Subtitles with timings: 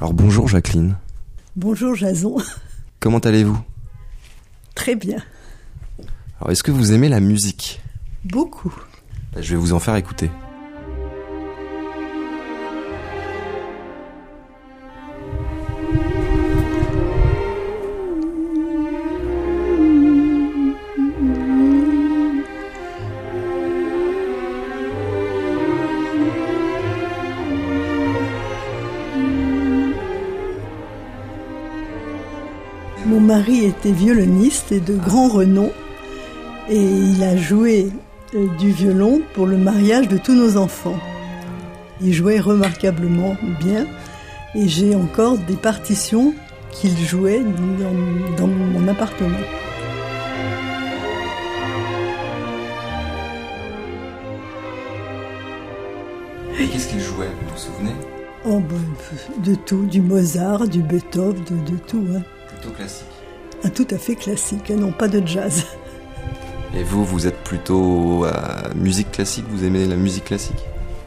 [0.00, 0.96] Alors bonjour Jacqueline.
[1.56, 2.36] Bonjour Jason.
[3.00, 3.58] Comment allez-vous?
[4.74, 5.18] Très bien.
[6.40, 7.80] Alors est-ce que vous aimez la musique?
[8.24, 8.74] Beaucoup.
[9.34, 10.30] Ben, Je vais vous en faire écouter.
[33.06, 35.70] Mon mari était violoniste et de grand renom
[36.68, 37.88] et il a joué
[38.34, 40.98] euh, du violon pour le mariage de tous nos enfants.
[42.00, 43.86] Il jouait remarquablement bien
[44.56, 46.34] et j'ai encore des partitions
[46.72, 49.38] qu'il jouait dans, dans mon appartement.
[56.58, 57.94] Qu'est-ce qu'il jouait, vous vous souvenez?
[58.44, 62.04] Oh, ben, de tout, du Mozart, du Beethoven, de, de tout.
[62.14, 62.22] hein.
[62.60, 63.06] Plutôt classique.
[63.64, 65.64] Un tout à fait classique, non pas de jazz.
[66.74, 68.30] Et vous, vous êtes plutôt euh,
[68.74, 70.62] musique classique Vous aimez la musique classique?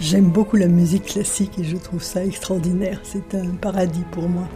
[0.00, 3.00] J'aime beaucoup la musique classique et je trouve ça extraordinaire.
[3.04, 4.48] C'est un paradis pour moi.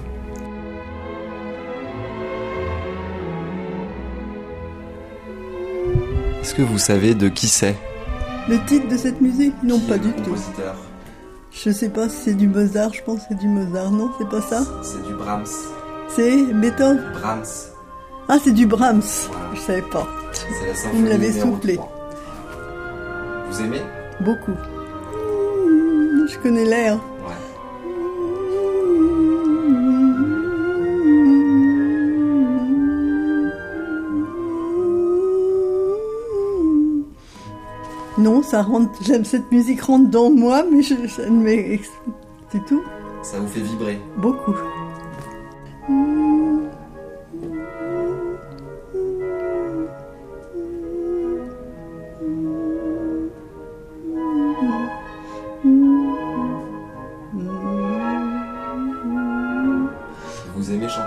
[6.41, 7.77] Est-ce que vous savez de qui c'est?
[8.49, 9.55] Le titre de cette musique?
[9.63, 10.37] Non, Qui pas est du le tout.
[11.53, 13.91] Je sais pas si c'est du Mozart, je pense que c'est du Mozart.
[13.91, 14.63] Non, c'est pas ça?
[14.83, 15.45] C'est du Brahms.
[16.09, 17.45] C'est Beethoven Brahms.
[18.29, 19.03] Ah, c'est du Brahms.
[19.31, 19.47] Voilà.
[19.55, 20.07] Je savais pas.
[20.33, 20.49] C'est
[20.85, 21.75] la Vous me l'avez soufflé.
[21.77, 21.93] 3.
[23.51, 23.83] Vous aimez?
[24.21, 24.55] Beaucoup.
[26.29, 26.95] Je connais l'air.
[27.27, 27.35] Ouais.
[38.19, 38.91] Non, ça rentre.
[39.03, 41.81] J'aime cette musique rentre dans moi, mais je, ça ne m'est-
[42.51, 42.83] c'est tout.
[43.23, 44.01] Ça vous fait vibrer.
[44.17, 44.55] Beaucoup.
[45.89, 45.93] Vous
[60.71, 61.03] aimez chanter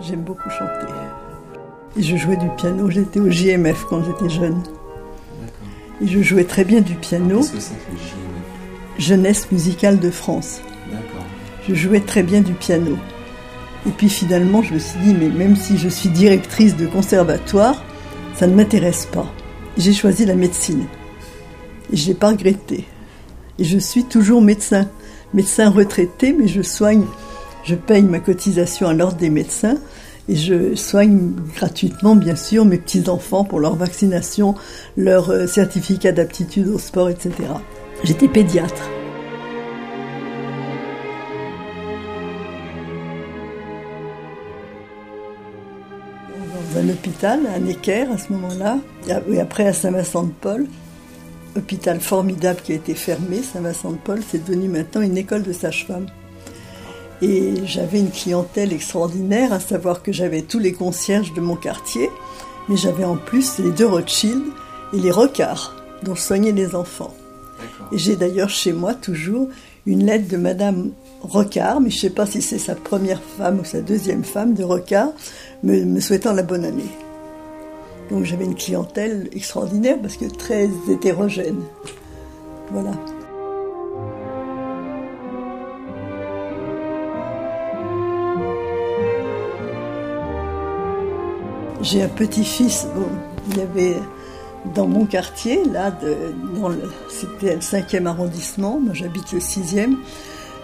[0.00, 0.70] J'aime beaucoup chanter.
[1.96, 2.90] Et je jouais du piano.
[2.90, 4.62] J'étais au JMF quand j'étais jeune.
[4.62, 5.68] D'accord.
[6.00, 7.38] Et je jouais très bien du piano.
[7.38, 10.60] Qu'est-ce que c'est que le JMF Jeunesse musicale de France.
[10.90, 11.24] D'accord.
[11.68, 12.98] Je jouais très bien du piano.
[13.86, 17.82] Et puis finalement, je me suis dit, mais même si je suis directrice de conservatoire,
[18.34, 19.26] ça ne m'intéresse pas.
[19.78, 20.84] J'ai choisi la médecine.
[21.92, 22.84] Et je l'ai pas regretté.
[23.58, 24.88] Et je suis toujours médecin.
[25.34, 27.04] Médecin retraité, mais je soigne,
[27.64, 29.78] je paye ma cotisation à l'ordre des médecins.
[30.28, 34.56] Et je soigne gratuitement, bien sûr, mes petits-enfants pour leur vaccination,
[34.96, 37.30] leur euh, certificat d'aptitude au sport, etc.
[38.02, 38.90] J'étais pédiatre.
[46.90, 48.78] Hôpital à Necker à ce moment-là,
[49.30, 50.66] et après à Saint-Vincent-de-Paul,
[51.56, 56.06] hôpital formidable qui a été fermé, Saint-Vincent-de-Paul, c'est devenu maintenant une école de sage-femme.
[57.22, 62.10] Et j'avais une clientèle extraordinaire, à savoir que j'avais tous les concierges de mon quartier,
[62.68, 64.42] mais j'avais en plus les deux Rothschild
[64.92, 67.14] et les Rocards, dont je soignais les enfants.
[67.90, 69.48] Et j'ai d'ailleurs chez moi toujours
[69.86, 70.90] une lettre de Madame
[71.22, 74.54] Rocard, mais je ne sais pas si c'est sa première femme ou sa deuxième femme
[74.54, 75.12] de Rocard,
[75.62, 76.90] me, me souhaitant la bonne année.
[78.10, 81.60] Donc j'avais une clientèle extraordinaire parce que très hétérogène.
[82.70, 82.92] Voilà.
[91.82, 93.06] J'ai un petit-fils, bon,
[93.50, 93.96] il y avait
[94.74, 95.92] dans mon quartier, là,
[97.08, 99.96] c'était le 5e arrondissement, moi j'habite le 6e,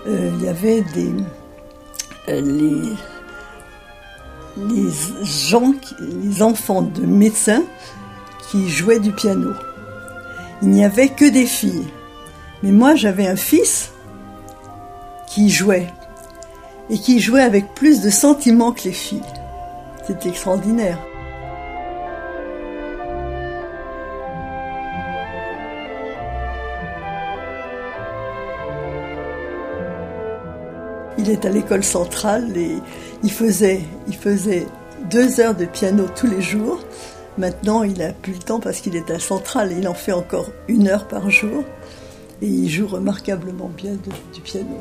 [0.06, 1.12] euh, il y avait des,
[2.28, 2.92] euh, les,
[4.66, 7.62] les enfants de médecins
[8.50, 9.50] qui jouaient du piano.
[10.62, 11.88] Il n'y avait que des filles.
[12.62, 13.90] Mais moi j'avais un fils
[15.26, 15.88] qui jouait,
[16.90, 19.22] et qui jouait avec plus de sentiments que les filles.
[20.06, 20.98] C'était extraordinaire.
[31.22, 32.78] Il est à l'école centrale et
[33.22, 33.80] il faisait,
[35.08, 36.80] deux heures de piano tous les jours.
[37.38, 39.72] Maintenant, il n'a plus le temps parce qu'il est à centrale.
[39.78, 41.62] Il en fait encore une heure par jour
[42.40, 43.92] et il joue remarquablement bien
[44.34, 44.80] du piano.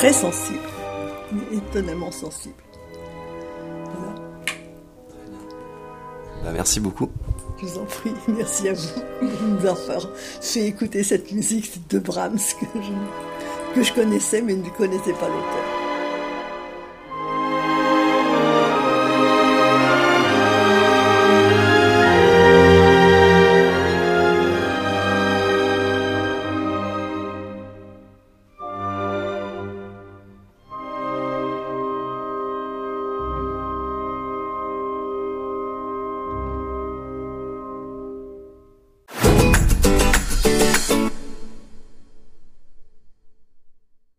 [0.00, 0.58] Très sensible,
[1.52, 2.54] étonnamment sensible.
[3.84, 4.14] Voilà.
[6.42, 7.10] Bah, merci beaucoup.
[7.60, 11.98] Je vous en prie, merci à vous de nous avoir fait écouter cette musique de
[11.98, 15.79] Brahms que je, que je connaissais mais ne connaissais pas l'auteur.